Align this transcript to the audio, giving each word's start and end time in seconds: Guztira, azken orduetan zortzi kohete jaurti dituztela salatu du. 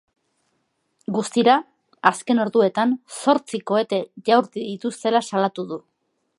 Guztira, 1.17 1.57
azken 2.11 2.41
orduetan 2.45 2.97
zortzi 3.25 3.61
kohete 3.73 4.03
jaurti 4.31 4.67
dituztela 4.71 5.25
salatu 5.31 5.71
du. 5.75 5.83